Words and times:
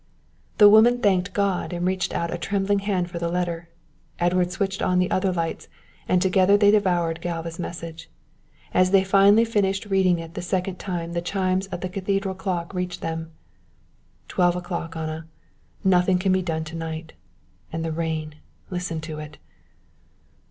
The 0.57 0.67
woman 0.67 0.97
thanked 0.97 1.31
God 1.31 1.71
and 1.71 1.85
reached 1.85 2.11
out 2.11 2.33
a 2.33 2.37
trembling 2.39 2.79
hand 2.79 3.11
for 3.11 3.19
the 3.19 3.29
letter. 3.29 3.69
Edward 4.17 4.51
switched 4.51 4.81
on 4.81 4.97
the 4.97 5.11
other 5.11 5.31
lights, 5.31 5.67
and 6.07 6.19
together 6.19 6.57
they 6.57 6.71
devoured 6.71 7.21
Galva's 7.21 7.59
message. 7.59 8.09
As 8.73 8.89
they 8.89 9.03
finished 9.03 9.85
reading 9.85 10.17
it 10.17 10.33
the 10.33 10.41
second 10.41 10.79
time 10.79 11.13
the 11.13 11.21
chimes 11.21 11.67
of 11.67 11.81
the 11.81 11.87
cathedral 11.89 12.33
clock 12.33 12.73
reached 12.73 13.01
them. 13.01 13.29
"Twelve 14.27 14.55
o'clock, 14.55 14.95
Anna. 14.97 15.27
Nothing 15.83 16.17
can 16.17 16.31
be 16.31 16.41
done 16.41 16.63
to 16.63 16.75
night. 16.75 17.13
And 17.71 17.85
the 17.85 17.91
rain 17.91 18.33
listen 18.71 19.01
to 19.01 19.19
it." 19.19 19.37